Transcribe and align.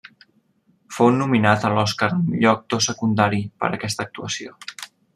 Fou 0.95 1.09
nominat 1.17 1.67
a 1.69 1.71
l'Oscar 1.75 2.09
al 2.15 2.23
Millor 2.23 2.57
Actor 2.59 2.83
Secundari 2.89 3.45
per 3.63 3.71
aquesta 3.79 4.11
actuació. 4.11 4.61